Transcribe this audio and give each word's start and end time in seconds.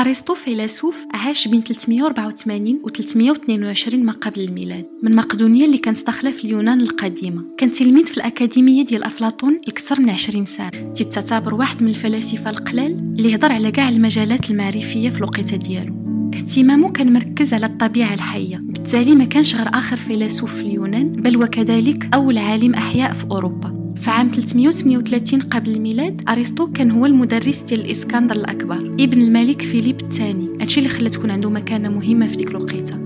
أرسطو 0.00 0.34
فيلسوف 0.34 0.96
عاش 1.14 1.48
بين 1.48 1.62
384 1.62 2.80
و 2.84 2.88
322 2.88 4.04
ما 4.04 4.12
قبل 4.12 4.40
الميلاد 4.40 4.86
من 5.02 5.16
مقدونيا 5.16 5.66
اللي 5.66 5.78
كانت 5.78 6.06
داخله 6.06 6.30
في 6.30 6.44
اليونان 6.44 6.80
القديمة. 6.80 7.44
كان 7.58 7.72
تلميذ 7.72 8.06
في 8.06 8.16
الأكاديمية 8.16 8.84
ديال 8.84 9.04
أفلاطون 9.04 9.60
لكثر 9.68 10.00
من 10.00 10.10
20 10.10 10.46
سنة. 10.46 10.70
تتعتبر 10.70 11.54
واحد 11.54 11.82
من 11.82 11.88
الفلاسفة 11.88 12.50
القلال 12.50 13.14
اللي 13.18 13.34
هضر 13.34 13.52
على 13.52 13.70
كاع 13.70 13.88
المجالات 13.88 14.50
المعرفية 14.50 15.10
في 15.10 15.18
الوقيتة 15.18 15.56
ديالو. 15.56 15.94
اهتمامه 16.34 16.92
كان 16.92 17.12
مركز 17.12 17.54
على 17.54 17.66
الطبيعة 17.66 18.14
الحية 18.14 18.56
بالتالي 18.62 19.14
ما 19.14 19.24
كانش 19.24 19.54
غير 19.54 19.68
آخر 19.68 19.96
فيلسوف 19.96 20.54
في 20.54 20.60
اليونان 20.60 21.12
بل 21.12 21.36
وكذلك 21.36 22.14
أول 22.14 22.38
عالم 22.38 22.74
أحياء 22.74 23.12
في 23.12 23.24
أوروبا. 23.24 23.77
في 24.00 24.10
عام 24.10 24.28
338 24.28 25.40
قبل 25.40 25.70
الميلاد 25.70 26.22
أرسطو 26.28 26.72
كان 26.72 26.90
هو 26.90 27.06
المدرس 27.06 27.60
ديال 27.60 27.80
الإسكندر 27.80 28.36
الأكبر. 28.36 28.76
ابن 28.76 29.22
الملك 29.22 29.62
فيليب 29.62 30.00
الثاني. 30.00 30.48
هادشي 30.60 30.80
اللي 30.80 30.88
خلى 30.88 31.10
تكون 31.10 31.30
عنده 31.30 31.50
مكانة 31.50 31.88
مهمة 31.88 32.26
في 32.26 32.36
ديك 32.36 32.50
الوقيتة. 32.50 32.98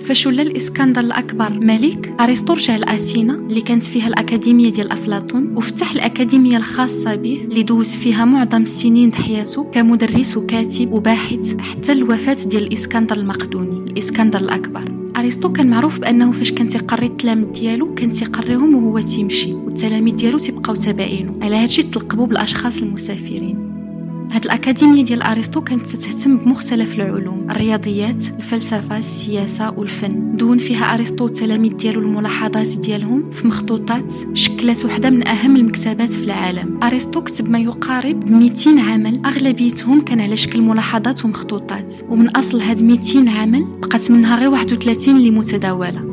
فاش 0.00 0.26
ولى 0.26 0.42
الإسكندر 0.42 1.00
الأكبر 1.00 1.50
ملك 1.50 2.14
أرسطو 2.20 2.52
رجع 2.52 2.76
لأثينا 2.76 3.34
اللي 3.34 3.60
كانت 3.60 3.84
فيها 3.84 4.08
الأكاديمية 4.08 4.68
ديال 4.72 4.90
أفلاطون 4.90 5.56
وفتح 5.56 5.92
الأكاديمية 5.92 6.56
الخاصة 6.56 7.14
به 7.14 7.40
اللي 7.44 7.62
دوز 7.62 7.96
فيها 7.96 8.24
معظم 8.24 8.62
السنين 8.62 9.14
حياته 9.14 9.64
كمدرس 9.64 10.36
وكاتب 10.36 10.92
وباحث 10.92 11.56
حتى 11.58 11.92
الوفاة 11.92 12.36
ديال 12.46 12.62
الإسكندر 12.62 13.16
المقدوني 13.16 13.90
الإسكندر 13.90 14.40
الأكبر. 14.40 15.09
أرسطو 15.20 15.52
كان 15.52 15.70
معروف 15.70 15.98
بأنه 16.00 16.32
فاش 16.32 16.52
كان 16.52 16.68
تيقري 16.68 17.06
التلاميذ 17.06 17.52
ديالو 17.52 17.94
كان 17.94 18.10
تيقريهم 18.10 18.74
وهو 18.74 19.00
تيمشي 19.00 19.54
والتلاميذ 19.54 20.16
ديالو 20.16 20.38
تيبقاو 20.38 20.74
تابعينه 20.74 21.34
على 21.42 21.56
هادشي 21.56 21.82
تلقبوا 21.82 22.26
بالأشخاص 22.26 22.82
المسافرين. 22.82 23.59
هاد 24.32 24.44
الأكاديمية 24.44 25.04
ديال 25.04 25.22
أرسطو 25.22 25.60
كانت 25.60 25.86
تهتم 25.86 26.36
بمختلف 26.36 26.94
العلوم 26.94 27.50
الرياضيات 27.50 28.28
الفلسفة 28.28 28.98
السياسة 28.98 29.70
والفن. 29.70 30.36
دون 30.36 30.58
فيها 30.58 30.94
أرسطو 30.94 31.26
التلاميذ 31.26 31.76
ديالو 31.76 32.00
الملاحظات 32.00 32.68
ديالهم 32.78 33.30
في 33.30 33.46
مخطوطات 33.46 34.12
شكلت 34.34 34.84
واحدة 34.84 35.10
من 35.10 35.28
أهم 35.28 35.56
المكتبات 35.56 36.12
في 36.12 36.24
العالم. 36.24 36.80
أرسطو 36.82 37.20
كتب 37.20 37.50
ما 37.50 37.58
يقارب 37.58 38.30
200 38.30 38.80
عمل 38.80 39.20
أغلبيتهم 39.26 40.00
كان 40.00 40.20
على 40.20 40.36
شكل 40.36 40.62
ملاحظات 40.62 41.24
ومخطوطات. 41.24 41.94
ومن 42.08 42.28
أصل 42.28 42.60
هاد 42.60 42.82
200 42.82 43.28
عمل 43.28 43.64
بقات 43.82 44.10
منها 44.10 44.36
غير 44.36 44.50
31 44.50 45.16
اللي 45.16 45.30
متداولة 45.30 46.09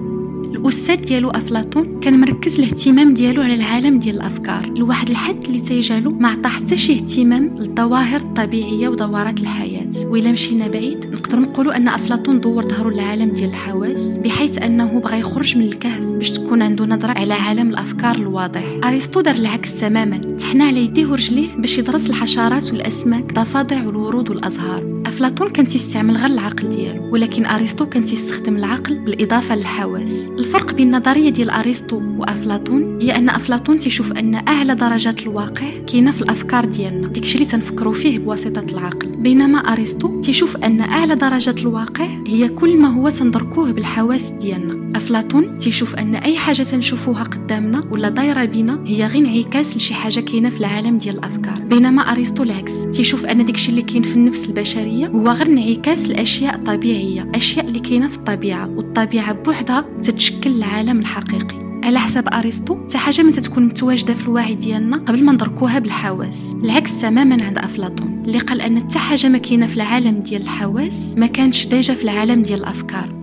الاستاذ 0.47 0.95
ديالو 0.95 1.29
أفلاطون 1.29 1.99
كان 1.99 2.21
مركز 2.21 2.59
الاهتمام 2.59 3.13
ديالو 3.13 3.41
على 3.41 3.53
العالم 3.53 3.99
ديال 3.99 4.15
الأفكار. 4.15 4.73
لواحد 4.77 5.09
الحد 5.09 5.43
اللي 5.43 5.59
تيجعلو 5.59 6.11
ما 6.11 6.27
عطى 6.27 6.49
حتى 6.49 6.77
شي 6.77 6.93
اهتمام 6.93 7.55
للظواهر 7.59 8.21
الطبيعية 8.21 8.89
ودورات 8.89 9.41
الحياة. 9.41 9.89
وإلا 10.05 10.31
مشينا 10.31 10.67
بعيد 10.67 11.05
نقدر 11.05 11.39
نقولوا 11.39 11.75
أن 11.75 11.87
أفلاطون 11.87 12.39
دور 12.39 12.67
ظهره 12.69 12.89
للعالم 12.89 13.29
ديال 13.29 13.49
الحواس 13.49 14.01
بحيث 14.01 14.57
أنه 14.57 14.99
بغى 14.99 15.19
يخرج 15.19 15.57
من 15.57 15.63
الكهف 15.63 16.01
باش 16.03 16.31
تكون 16.31 16.61
عنده 16.61 16.85
نظرة 16.85 17.11
على 17.19 17.33
عالم 17.33 17.69
الأفكار 17.69 18.15
الواضح. 18.15 18.63
أرسطو 18.83 19.21
دار 19.21 19.35
العكس 19.35 19.75
تماما 19.75 20.17
تحنى 20.17 20.63
على 20.63 20.83
يديه 20.83 21.05
ورجليه 21.05 21.55
باش 21.57 21.77
يدرس 21.77 22.09
الحشرات 22.09 22.71
والأسماك 22.71 23.29
الضفادع 23.29 23.83
والورود 23.83 24.29
والأزهار. 24.29 24.96
أفلاطون 25.17 25.49
كان 25.49 25.67
تيستعمل 25.67 26.17
غير 26.17 26.25
العقل 26.25 26.69
ديالو 26.69 27.13
ولكن 27.13 27.45
أرسطو 27.45 27.85
كان 27.85 28.03
تيستخدم 28.03 28.55
العقل 28.55 28.99
بالإضافة 28.99 29.55
للحواس. 29.55 30.27
الفرق 30.39 30.73
بين 30.73 30.95
النظرية 30.95 31.29
ديال 31.29 31.49
أرسطو 31.49 32.01
وأفلاطون 32.17 33.01
هي 33.01 33.15
أن 33.15 33.29
أفلاطون 33.29 33.77
تيشوف 33.77 34.11
أن 34.11 34.35
أعلى 34.35 34.75
درجات 34.75 35.23
الواقع 35.23 35.69
كاينة 35.87 36.11
في 36.11 36.21
الأفكار 36.21 36.65
ديالنا. 36.65 37.07
داكشي 37.07 37.35
اللي 37.35 37.45
تنفكروا 37.45 37.93
فيه 37.93 38.19
بواسطة 38.19 38.65
العقل. 38.73 39.15
بينما 39.15 39.59
أرسطو 39.59 40.21
تيشوف 40.21 40.57
أن 40.57 40.81
أعلى 40.81 41.15
درجات 41.15 41.61
الواقع 41.61 42.07
هي 42.27 42.49
كل 42.49 42.77
ما 42.77 42.87
هو 42.87 43.09
تندركوه 43.09 43.71
بالحواس 43.71 44.29
ديالنا. 44.29 44.86
أفلاطون 44.97 45.57
تيشوف 45.57 45.95
أن 45.95 46.15
أي 46.15 46.37
حاجة 46.37 46.63
تنشوفوها 46.63 47.23
قدامنا 47.23 47.83
ولا 47.91 48.09
دايرة 48.09 48.45
بينا 48.45 48.83
هي 48.85 49.07
غير 49.07 49.25
انعكاس 49.25 49.77
لشي 49.77 49.93
حاجة 49.93 50.19
كاينة 50.19 50.49
في 50.49 50.59
العالم 50.59 50.97
ديال 50.97 51.17
الأفكار. 51.17 51.59
بينما 51.59 52.01
ارسطو 52.01 52.43
العكس 52.43 52.73
تيشوف 52.93 53.25
أن 53.25 53.45
داكشي 53.45 53.71
اللي 53.71 53.81
كاين 53.81 54.03
في 54.03 54.13
النفس 54.15 54.45
البشرية 54.49 55.07
هو 55.07 55.29
غير 55.29 55.47
انعكاس 55.47 56.05
الاشياء 56.05 56.57
طبيعية 56.57 57.31
أشياء 57.35 57.65
اللي 57.65 57.79
كاينة 57.79 58.07
في 58.07 58.17
الطبيعة 58.17 58.69
والطبيعة 58.69 59.33
بوحدها 59.33 59.85
تتشكل 60.03 60.51
العالم 60.51 60.99
الحقيقي. 60.99 61.67
على 61.83 61.99
حساب 61.99 62.27
أرسطو 62.33 62.77
حتى 62.83 62.97
حاجة 62.97 63.21
ما 63.21 63.31
تتكون 63.31 63.65
متواجدة 63.65 64.13
في 64.13 64.23
الوعي 64.23 64.55
ديالنا 64.55 64.97
قبل 64.97 65.23
ما 65.23 65.31
ندركوها 65.31 65.79
بالحواس. 65.79 66.55
العكس 66.63 67.01
تماما 67.01 67.43
عند 67.43 67.57
أفلاطون 67.57 68.23
اللي 68.25 68.39
قال 68.39 68.61
أن 68.61 68.79
حتى 68.79 68.99
حاجة 68.99 69.29
ما 69.29 69.37
كاينة 69.37 69.67
في 69.67 69.75
العالم 69.75 70.19
ديال 70.19 70.41
الحواس 70.41 71.13
ما 71.17 71.27
كانش 71.27 71.65
déjà 71.65 71.93
في 71.93 72.03
العالم 72.03 72.43
ديال 72.43 72.59
الأفكار. 72.59 73.16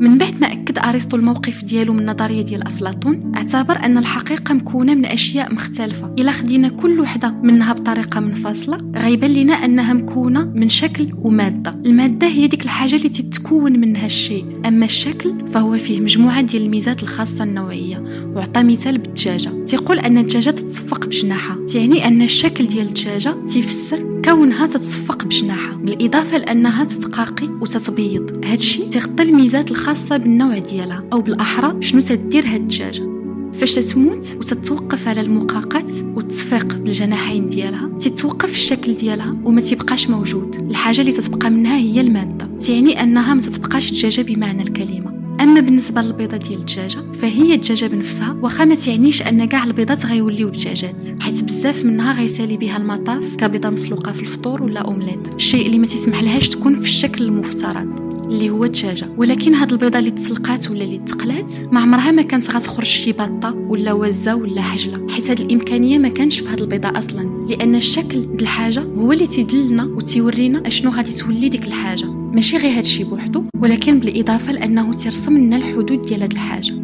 من 0.00 0.18
بعد 0.18 0.40
ما 0.40 0.52
أكد 0.52 0.78
أرسطو 0.78 1.16
الموقف 1.16 1.64
ديالو 1.64 1.92
من 1.92 2.00
النظرية 2.00 2.42
ديال 2.42 2.66
أفلاطون 2.66 3.32
اعتبر 3.36 3.76
أن 3.84 3.98
الحقيقة 3.98 4.54
مكونة 4.54 4.94
من 4.94 5.06
أشياء 5.06 5.54
مختلفة. 5.54 6.14
إلا 6.18 6.32
خدينا 6.32 6.68
كل 6.68 7.00
وحدة 7.00 7.30
منها 7.30 7.72
بطريقة 7.72 8.20
منفصلة 8.20 8.78
غيبان 8.96 9.30
لنا 9.30 9.52
أنها 9.52 9.92
مكونة 9.92 10.44
من 10.44 10.68
شكل 10.68 11.12
ومادة. 11.18 11.80
المادة 11.86 12.26
هي 12.26 12.46
ديك 12.46 12.64
الحاجة 12.64 12.96
اللي 12.96 13.08
تتكون 13.08 13.80
منها 13.80 14.06
الشيء 14.06 14.44
أما 14.66 14.84
الشكل 14.84 15.34
فهو 15.52 15.78
فيه 15.78 16.00
مجموعة 16.00 16.40
ديال 16.40 16.62
الميزات 16.62 17.02
الخاصة 17.02 17.44
النوعية 17.44 18.04
وعطى 18.34 18.62
مثال 18.62 18.98
بالدجاجة. 18.98 19.64
تيقول 19.64 19.98
أن 19.98 20.18
الدجاجة 20.18 20.50
تتصفق 20.50 21.06
بجناحها 21.06 21.66
تعني 21.66 22.08
أن 22.08 22.22
الشكل 22.22 22.66
ديال 22.66 22.86
الدجاجة 22.86 23.36
تيفسر 23.46 24.13
كونها 24.24 24.66
تتصفق 24.66 25.24
بجناحها 25.24 25.74
بالإضافة 25.74 26.38
لأنها 26.38 26.84
تتقاقي 26.84 27.46
وتتبيض. 27.46 28.44
هادشي 28.44 28.82
تغطي 28.82 29.22
الميزات 29.22 29.70
الخاصة 29.70 30.16
بالنوع 30.16 30.58
ديالها 30.58 31.04
أو 31.12 31.20
بالأحرى 31.20 31.82
شنو 31.82 32.00
تدير 32.00 32.46
هاد 32.46 32.60
الدجاجة 32.60 33.14
فاش 33.52 33.74
تتموت 33.74 34.32
وتتوقف 34.38 35.08
على 35.08 35.20
المقاقات 35.20 35.98
والتصفيق 36.14 36.74
بالجناحين 36.74 37.48
ديالها 37.48 37.90
تتوقف 38.00 38.52
الشكل 38.52 38.94
ديالها 38.94 39.34
وما 39.44 39.60
تيبقاش 39.60 40.10
موجود. 40.10 40.56
الحاجة 40.70 41.00
اللي 41.00 41.12
تتبقى 41.12 41.50
منها 41.50 41.76
هي 41.76 42.00
المادة. 42.00 42.46
تعني 42.66 43.02
أنها 43.02 43.34
ما 43.34 43.40
تتبقاش 43.40 43.90
دجاجة 43.90 44.22
بمعنى 44.22 44.62
الكلمة. 44.62 45.13
أما 45.40 45.60
بالنسبة 45.60 46.02
للبيضة 46.02 46.36
ديال 46.36 46.58
الدجاجة 46.58 46.98
فهي 47.22 47.54
الدجاجة 47.54 47.86
بنفسها 47.86 48.36
واخا 48.42 48.64
ما 48.64 48.74
تعنيش 48.74 49.22
أن 49.22 49.44
كاع 49.44 49.64
البيضات 49.64 50.06
غيوليو 50.06 50.48
دجاجات 50.48 51.22
حيت 51.22 51.44
بزاف 51.44 51.84
منها 51.84 52.12
غيسالي 52.12 52.56
بها 52.56 52.76
المطاف 52.76 53.36
كبيضة 53.36 53.70
مسلوقة 53.70 54.12
في 54.12 54.20
الفطور 54.20 54.62
ولا 54.62 54.80
أومليت. 54.80 55.28
الشيء 55.34 55.66
اللي 55.66 55.78
ما 55.78 55.86
تسمح 55.86 56.22
لهاش 56.22 56.48
تكون 56.48 56.74
في 56.74 56.82
الشكل 56.82 57.24
المفترض 57.24 58.14
اللي 58.26 58.50
هو 58.50 58.64
الدجاجة. 58.64 59.08
ولكن 59.16 59.54
هاد 59.54 59.72
البيضة 59.72 59.98
اللي 59.98 60.10
تسلقات 60.10 60.70
ولا 60.70 60.84
اللي 60.84 60.98
تقلات 60.98 61.52
ما 61.72 61.80
عمرها 61.80 62.10
ما 62.10 62.22
كانت 62.22 62.50
غتخرج 62.50 62.86
شي 62.86 63.12
بطة 63.12 63.54
ولا 63.68 63.92
وزة 63.92 64.34
ولا 64.34 64.62
حجلة. 64.62 65.06
حيت 65.10 65.30
هاد 65.30 65.40
الإمكانية 65.40 65.98
ما 65.98 66.08
كانش 66.08 66.38
في 66.40 66.48
هاد 66.48 66.60
البيضة 66.60 66.98
أصلا 66.98 67.46
لأن 67.48 67.74
الشكل 67.74 68.20
ديال 68.20 68.42
الحاجة 68.42 68.82
هو 68.82 69.12
اللي 69.12 69.26
تيدلنا 69.26 69.84
وتيورينا 69.84 70.66
أشنو 70.66 70.90
غادي 70.90 71.12
تولي 71.12 71.48
ديك 71.48 71.66
الحاجة. 71.66 72.06
ماشي 72.06 72.56
غير 72.56 72.78
هادشي 72.78 73.04
بوحدو. 73.04 73.44
ولكن 73.64 74.00
بالإضافة 74.00 74.52
لأنه 74.52 74.92
تيرسم 74.92 75.38
لنا 75.38 75.56
الحدود 75.56 76.02
ديال 76.02 76.22
هاد 76.22 76.32
الحاجة. 76.32 76.74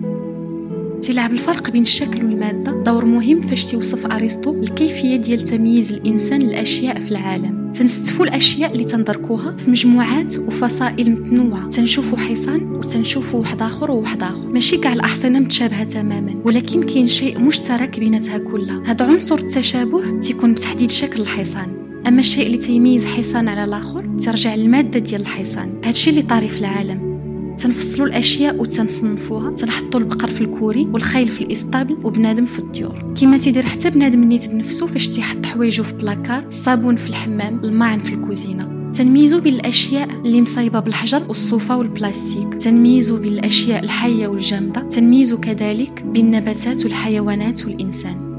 تلعب 1.03 1.33
الفرق 1.33 1.71
بين 1.71 1.83
الشكل 1.83 2.25
والمادة. 2.25 2.83
دور 2.83 3.05
مهم 3.05 3.41
فاش 3.41 3.67
توصف 3.67 4.07
أرسطو 4.07 4.55
الكيفية 4.55 5.17
ديال 5.17 5.45
تمييز 5.45 5.93
الإنسان 5.93 6.43
للأشياء 6.43 7.01
في 7.01 7.11
العالم. 7.11 7.73
تنستفوا 7.73 8.25
الأشياء 8.25 8.73
اللي 8.73 8.85
تندركوها 8.85 9.57
في 9.57 9.71
مجموعات 9.71 10.39
وفصائل 10.39 11.11
متنوعة. 11.11 11.69
تنشوفوا 11.69 12.19
حصان 12.19 12.63
وتنشوفوا 12.63 13.41
واحد 13.41 13.63
آخر 13.63 13.91
وواحد 13.91 14.23
آخر. 14.23 14.49
ماشي 14.49 14.77
كاع 14.77 14.93
الأحصنة 14.93 15.39
متشابهة 15.39 15.85
تماما 15.85 16.35
ولكن 16.45 16.83
كاين 16.83 17.09
شيء 17.09 17.39
مشترك 17.39 18.01
بيناتها 18.01 18.39
كلها. 18.39 18.83
هذا 18.87 19.07
عنصر 19.07 19.35
التشابه 19.35 20.19
تيكون 20.19 20.53
بتحديد 20.53 20.91
شكل 20.91 21.23
الحصان. 21.23 21.80
أما 22.09 22.21
الشيء 22.21 22.47
اللي 22.47 22.57
تيميز 22.57 23.07
حصان 23.07 23.49
على 23.49 23.65
الآخر 23.65 24.17
ترجع 24.25 24.55
للمادة 24.55 24.99
ديال 24.99 25.21
الحصان. 25.21 25.81
هادشي 25.85 26.11
اللي 26.11 26.23
طاري 26.23 26.49
في 26.49 26.61
العالم. 26.61 27.11
تنفصلوا 27.59 28.07
الأشياء 28.07 28.61
وتنصنفوها 28.61 29.51
تنحطوا 29.51 30.01
البقر 30.01 30.31
في 30.31 30.41
الكوري 30.41 30.89
والخيل 30.93 31.29
في 31.29 31.45
الاسطبل 31.45 31.97
وبنادم 32.05 32.47
في 32.47 32.59
الديور. 32.59 33.15
كما 33.21 33.39
تيدير 33.39 33.63
حتى 33.63 33.91
بنادم 33.91 34.25
نيت 34.25 34.49
بنفسه 34.49 34.87
فاش 34.87 35.09
تيحط 35.09 35.47
حوايجو 35.47 35.83
في 35.83 35.93
بلاكار 35.93 36.47
الصابون 36.47 36.97
في 36.97 37.09
الحمام 37.09 37.61
الماعن 37.65 38.01
في 38.01 38.15
الكوزينة. 38.15 38.93
تنميزو 38.93 39.41
بين 39.41 39.55
الأشياء 39.55 40.11
اللي 40.11 40.43
مصايبة 40.43 40.81
بالحجر 40.81 41.23
والصوفة 41.29 41.77
والبلاستيك. 41.77 42.55
تنميزو 42.55 43.17
بين 43.17 43.33
الأشياء 43.33 43.85
الحية 43.85 44.27
والجامدة. 44.27 44.81
تنميزو 44.81 45.41
كذلك 45.41 46.03
بين 46.03 46.27
النباتات 46.27 46.85
والحيوانات 46.85 47.65
والإنسان. 47.65 48.30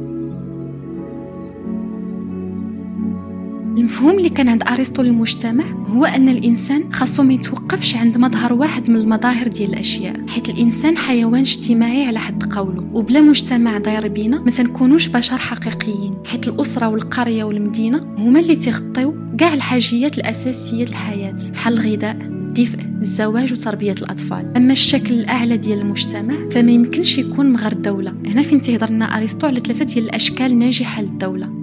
المفهوم 3.78 4.18
اللي 4.18 4.30
كان 4.30 4.50
عند 4.50 4.64
أرسطو 4.64 5.02
للمجتمع 5.02 5.64
هو 5.88 6.06
أن 6.06 6.30
الإنسان 6.30 6.94
خاصو 6.94 7.24
ما 7.24 7.34
يتوقفش 7.34 7.96
عند 7.96 8.18
مظهر 8.18 8.54
واحد 8.54 8.90
من 8.90 8.96
المظاهر 8.96 9.48
ديال 9.48 9.70
الأشياء 9.70 10.16
حيث 10.30 10.50
الإنسان 10.50 10.98
حيوان 10.98 11.42
اجتماعي 11.42 12.08
على 12.08 12.20
حد 12.20 12.54
قوله. 12.54 12.88
وبلا 12.94 13.22
مجتمع 13.22 13.78
داير 13.78 14.08
بينا 14.08 14.40
ما 14.42 14.52
تنكونوش 14.52 15.08
بشر 15.08 15.38
حقيقيين 15.38 16.14
حيث 16.26 16.48
الأسرة 16.48 16.88
والقرية 16.88 17.44
والمدينة 17.44 18.02
هما 18.18 18.40
اللي 18.40 18.56
تيغطيو 18.56 19.16
كاع 19.38 19.54
الحاجيات 19.54 20.18
الأساسية 20.18 20.86
للحياة 20.86 21.36
بحال 21.54 21.74
الغذاء 21.74 22.18
الدفء 22.22 22.80
الزواج 23.02 23.54
وتربية 23.54 23.92
الأطفال. 23.92 24.54
أما 24.58 24.74
الشكل 24.74 25.14
الأعلى 25.14 25.58
ديال 25.58 25.80
المجتمع 25.80 26.50
فما 26.52 26.72
يمكنش 26.72 27.18
يكون 27.18 27.46
من 27.46 27.56
غير 27.56 27.72
الدولة. 27.72 28.14
هنا 28.26 28.42
فين 28.42 28.62
تهضر 28.62 28.90
لنا 28.90 29.18
أرسطو 29.18 29.48
على 29.48 29.60
ثلاثة 29.60 29.86
ديال 29.86 30.06
الأشكال 30.06 30.52
الناجحة 30.52 31.02
للدولة. 31.02 31.61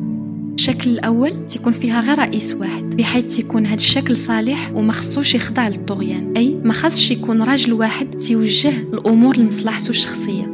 الشكل 0.58 0.90
الأول 0.90 1.46
تيكون 1.46 1.72
فيها 1.72 2.00
غير 2.00 2.19
رئيس 2.19 2.55
واحد 2.55 2.96
بحيث 2.96 3.37
تيكون 3.37 3.66
هذا 3.66 3.75
الشكل 3.75 4.16
صالح 4.16 4.72
وما 4.75 4.93
خصوش 4.93 5.34
يخضع 5.34 5.69
للطغيان 5.69 6.32
أي 6.37 6.55
ما 6.64 6.72
خاصش 6.72 7.10
يكون 7.10 7.43
راجل 7.43 7.72
واحد 7.72 8.10
تيوجه 8.10 8.70
الأمور 8.70 9.37
لمصلحته 9.37 9.90
الشخصية. 9.90 10.44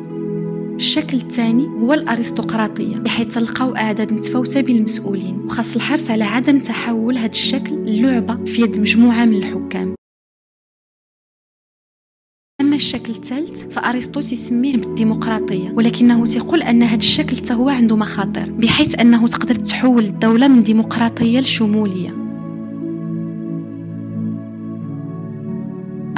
الشكل 0.76 1.16
الثاني 1.16 1.66
هو 1.66 1.94
الأرستقراطية 1.94 2.96
بحيث 2.96 3.34
تلقاو 3.34 3.76
أعداد 3.76 4.12
متفاوتة 4.12 4.60
بين 4.60 4.76
المسؤولين 4.76 5.38
وخاص 5.44 5.74
الحرص 5.74 6.10
على 6.10 6.24
عدم 6.24 6.58
تحول 6.58 7.18
هذا 7.18 7.30
الشكل 7.30 7.74
اللعبه 7.74 8.44
في 8.44 8.62
يد 8.62 8.78
مجموعة 8.78 9.24
من 9.24 9.36
الحكام. 9.36 9.94
أما 12.60 12.76
الشكل 12.76 13.12
الثالث 13.12 13.62
فأرسطو 13.62 14.20
تسميه 14.20 14.76
بالديمقراطية 14.76 15.70
ولكنه 15.70 16.26
تقول 16.26 16.62
أن 16.62 16.82
هذا 16.82 16.96
الشكل 16.96 17.54
هو 17.54 17.68
عنده 17.68 17.96
مخاطر 17.96 18.50
بحيث 18.50 19.00
أنه 19.00 19.26
تقدر 19.26 19.54
تحول 19.54 20.04
الدولة 20.04 20.48
من 20.48 20.62
ديمقراطية 20.62 21.40
لشمولية. 21.40 22.23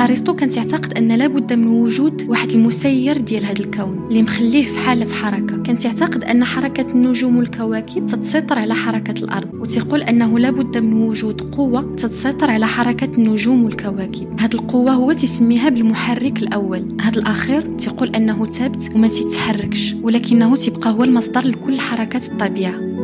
أرسطو 0.07 0.37
كان 0.37 0.51
يعتقد 0.57 0.93
أن 0.93 1.13
لابد 1.13 1.53
من 1.53 1.67
وجود 1.69 2.29
واحد 2.29 2.51
المسير 2.51 3.19
ديال 3.19 3.45
هذا 3.45 3.61
الكون 3.61 4.07
اللي 4.09 4.23
مخليه 4.23 4.67
في 4.67 4.79
حالة 4.79 5.15
حركة. 5.15 5.63
كان 5.63 5.79
يعتقد 5.85 6.25
أن 6.25 6.45
حركة 6.45 6.93
النجوم 6.93 7.37
والكواكب 7.37 8.07
تتسيطر 8.07 8.59
على 8.59 8.75
حركة 8.75 9.25
الأرض 9.25 9.55
وتقول 9.55 10.03
أنه 10.03 10.39
لابد 10.39 10.79
من 10.79 10.93
وجود 10.93 11.41
قوة 11.41 11.95
تتسيطر 11.97 12.51
على 12.51 12.67
حركة 12.67 13.17
النجوم 13.19 13.65
والكواكب. 13.65 14.41
هذه 14.41 14.55
القوة 14.55 14.93
هو 14.93 15.13
تسميها 15.13 15.69
بالمحرك 15.69 16.43
الأول. 16.43 16.97
هذا 17.01 17.19
الأخير 17.21 17.73
تقول 17.73 18.09
أنه 18.09 18.47
ثابت 18.47 18.91
وما 18.95 19.09
تتحركش 19.09 19.95
ولكنه 20.03 20.57
تبقى 20.57 20.91
هو 20.91 21.05
المصدر 21.05 21.47
لكل 21.47 21.81
حركات 21.81 22.29
الطبيعة. 22.29 22.96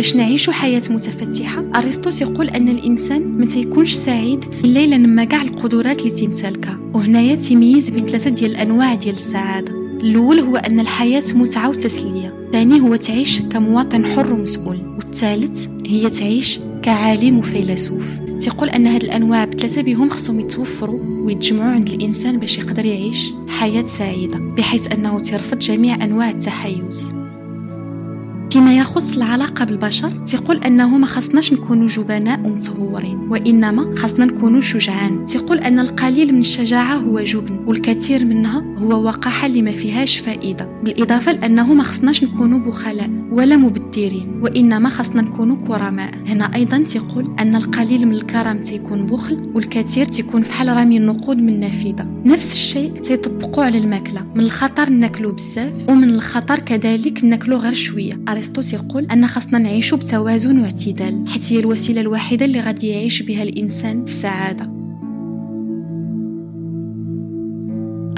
باش 0.00 0.16
نعيش 0.16 0.50
حياة 0.50 0.82
متفتحة؟ 0.90 1.64
أرسطو 1.74 2.10
يقول 2.20 2.48
أن 2.48 2.68
الإنسان 2.68 3.22
ما 3.22 3.46
تيكونش 3.46 3.92
سعيد 3.92 4.44
إلا 4.64 4.86
لما 4.86 5.24
كاع 5.24 5.42
القدرات 5.42 6.00
اللي 6.00 6.10
تمتلكها. 6.10 6.78
وهنايا 6.94 7.34
تيميز 7.34 7.90
بين 7.90 8.06
ثلاثة 8.06 8.30
ديال 8.30 8.50
الأنواع 8.50 8.94
ديال 8.94 9.14
السعادة. 9.14 9.72
الأول 9.72 10.38
هو 10.38 10.56
أن 10.56 10.80
الحياة 10.80 11.22
متعة 11.34 11.68
وتسلية. 11.68 12.34
الثاني 12.46 12.80
هو 12.80 12.96
تعيش 12.96 13.40
كمواطن 13.40 14.06
حر 14.06 14.34
ومسؤول. 14.34 14.94
والثالث 14.96 15.66
هي 15.86 16.10
تعيش 16.10 16.60
كعالم 16.82 17.38
وفيلسوف 17.38 18.04
تيقول 18.40 18.68
أن 18.68 18.86
هاد 18.86 19.02
الأنواع 19.02 19.44
بثلاثة 19.44 19.82
بهم 19.82 20.08
خصهم 20.08 20.40
يتوفروا 20.40 21.00
ويتجمعوا 21.24 21.72
عند 21.72 21.88
الإنسان 21.88 22.38
باش 22.38 22.58
يقدر 22.58 22.84
يعيش 22.84 23.32
حياة 23.48 23.86
سعيدة 23.86 24.38
بحيث 24.38 24.92
أنه 24.92 25.18
ترفض 25.18 25.58
جميع 25.58 26.04
أنواع 26.04 26.30
التحيز. 26.30 27.19
فيما 28.52 28.76
يخص 28.76 29.16
العلاقة 29.16 29.64
بالبشر 29.64 30.10
تقول 30.26 30.56
أنه 30.56 30.98
ما 30.98 31.06
خصناش 31.06 31.52
نكونوا 31.52 31.86
جبناء 31.86 32.40
ومتهورين 32.40 33.18
وإنما 33.30 33.94
خصنا 33.96 34.24
نكونوا 34.24 34.60
شجعان. 34.60 35.26
تقول 35.26 35.58
أن 35.58 35.78
القليل 35.78 36.34
من 36.34 36.40
الشجاعة 36.40 36.96
هو 36.96 37.20
جبن 37.20 37.64
والكثير 37.66 38.24
منها 38.24 38.64
هو 38.78 39.04
وقاحة 39.04 39.46
اللي 39.46 39.62
ما 39.62 39.72
فيهاش 39.72 40.18
فائدة. 40.18 40.80
بالإضافة 40.84 41.32
لأنه 41.32 41.74
ما 41.74 41.82
خصناش 41.82 42.24
نكونوا 42.24 42.58
بخلاء 42.58 43.10
ولا 43.32 43.56
مبدرين 43.56 44.40
وإنما 44.42 44.88
خصنا 44.88 45.22
نكونوا 45.22 45.56
كرماء. 45.56 46.14
هنا 46.26 46.54
أيضا 46.54 46.78
تقول 46.78 47.34
أن 47.38 47.54
القليل 47.54 48.06
من 48.06 48.14
الكرم 48.14 48.60
تيكون 48.60 49.06
بخل 49.06 49.50
والكثير 49.54 50.06
تيكون 50.06 50.42
فحال 50.42 50.68
رمي 50.68 50.96
النقود 50.96 51.36
من 51.36 51.60
نافذة. 51.60 52.06
نفس 52.24 52.52
الشيء 52.52 52.92
تيطبقوا 52.92 53.64
على 53.64 53.78
الماكلة 53.78 54.26
من 54.34 54.44
الخطر 54.44 54.90
ناكلو 54.90 55.32
بزاف 55.32 55.72
ومن 55.88 56.10
الخطر 56.10 56.58
كذلك 56.58 57.24
ناكلو 57.24 57.56
غير 57.56 57.74
شوية. 57.74 58.20
ارسطو 58.40 58.62
يقول 58.76 59.04
أن 59.04 59.26
خاصنا 59.26 59.58
نعيشوا 59.58 59.98
بتوازن 59.98 60.60
واعتدال 60.60 61.24
حيث 61.28 61.52
هي 61.52 61.60
الوسيلة 61.60 62.00
الوحيدة 62.00 62.44
اللي 62.44 62.60
غادي 62.60 62.88
يعيش 62.88 63.22
بها 63.22 63.42
الإنسان 63.42 64.04
في 64.04 64.14
سعادة. 64.14 64.70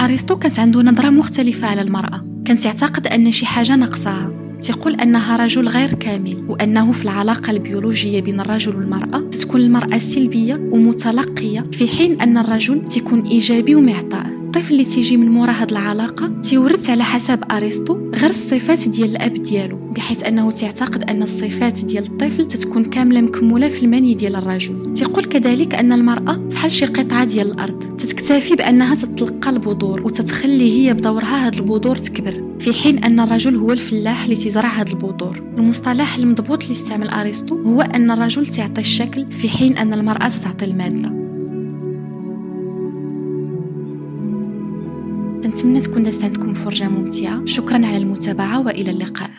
أرسطو 0.01 0.35
كانت 0.35 0.59
عنده 0.59 0.81
نظرة 0.81 1.09
مختلفة 1.09 1.67
على 1.67 1.81
المرأة. 1.81 2.25
كانت 2.45 2.65
يعتقد 2.65 3.07
أن 3.07 3.31
شي 3.31 3.45
حاجة 3.45 3.75
ناقصاها. 3.75 4.31
تقول 4.61 4.95
أنها 4.95 5.37
رجل 5.37 5.67
غير 5.67 5.93
كامل 5.93 6.45
وأنه 6.49 6.91
في 6.91 7.03
العلاقة 7.03 7.51
البيولوجية 7.51 8.21
بين 8.21 8.39
الرجل 8.39 8.75
والمرأة 8.75 9.29
تكون 9.29 9.61
المرأة 9.61 9.99
سلبية 9.99 10.55
ومتلقية 10.55 11.61
في 11.71 11.87
حين 11.87 12.21
أن 12.21 12.37
الرجل 12.37 12.87
تكون 12.87 13.21
إيجابي 13.21 13.75
ومعطاء. 13.75 14.32
الطفل 14.55 14.73
اللي 14.73 14.85
تيجي 14.85 15.17
من 15.17 15.29
مورا 15.29 15.51
هاد 15.51 15.71
العلاقة 15.71 16.27
تيورث 16.41 16.89
على 16.89 17.03
حسب 17.03 17.39
أرسطو 17.51 18.11
غير 18.15 18.29
الصفات 18.29 18.89
ديال 18.89 19.09
الأب 19.09 19.33
ديالو 19.33 19.77
بحيث 19.77 20.23
أنه 20.23 20.51
تعتقد 20.51 21.03
أن 21.03 21.23
الصفات 21.23 21.85
ديال 21.85 22.03
الطفل 22.03 22.47
تتكون 22.47 22.85
كاملة 22.85 23.21
مكمولة 23.21 23.67
في 23.67 23.83
المني 23.83 24.13
ديال 24.13 24.35
الرجل. 24.35 24.93
تيقول 24.93 25.25
كذلك 25.25 25.75
أن 25.75 25.91
المرأة 25.91 26.35
بحال 26.35 26.71
شي 26.71 26.85
قطعة 26.85 27.23
ديال 27.23 27.51
الأرض 27.51 27.97
تتكتفي 27.97 28.55
بأنها 28.55 28.95
تتلقى 28.95 29.49
البذور 29.49 30.01
وتتخلي 30.01 30.71
هي 30.71 30.93
بدورها 30.93 31.47
هاد 31.47 31.55
البذور 31.55 31.95
تكبر 31.95 32.43
في 32.59 32.73
حين 32.73 33.03
أن 33.03 33.19
الرجل 33.19 33.55
هو 33.55 33.71
الفلاح 33.71 34.23
اللي 34.23 34.35
تزرع 34.35 34.79
هاد 34.79 34.89
البذور. 34.89 35.43
المصطلح 35.57 36.15
المضبوط 36.15 36.63
اللي 36.63 36.73
استعمل 36.73 37.09
أرسطو 37.09 37.61
هو 37.61 37.81
أن 37.81 38.11
الرجل 38.11 38.47
تعطي 38.47 38.81
الشكل 38.81 39.31
في 39.31 39.49
حين 39.49 39.77
أن 39.77 39.93
المرأة 39.93 40.29
تعطي 40.29 40.65
المادة. 40.65 41.22
نتمنى 45.63 45.81
تكون 45.81 46.03
دازت 46.03 46.23
عندكم 46.23 46.53
فرجة 46.53 46.89
ممتعة. 46.89 47.45
شكرا 47.45 47.75
على 47.75 47.97
المتابعة 47.97 48.65
وإلى 48.65 48.91
اللقاء. 48.91 49.29